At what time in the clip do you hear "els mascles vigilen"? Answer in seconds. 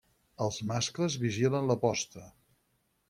0.45-1.71